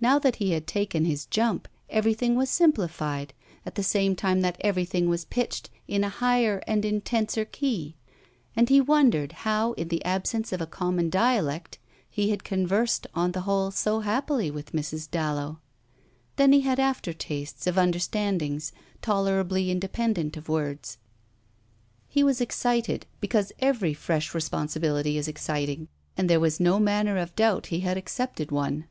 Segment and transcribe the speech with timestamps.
[0.00, 3.34] Now that he had taken his jump everything was simplified,
[3.66, 7.94] at the same time that everything was pitched in a higher and intenser key;
[8.56, 11.76] and he wondered how in the absence of a common dialect
[12.08, 15.10] he had conversed on the whole so happily with Mrs.
[15.10, 15.60] Dallow.
[16.36, 18.72] Then he had aftertastes of understandings
[19.02, 20.96] tolerably independent of words.
[22.08, 27.36] He was excited because every fresh responsibility is exciting, and there was no manner of
[27.36, 28.86] doubt he had accepted one.